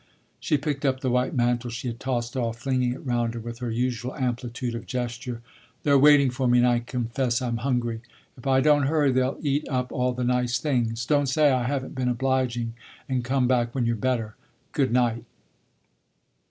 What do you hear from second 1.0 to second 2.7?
the white mantle she had tossed off,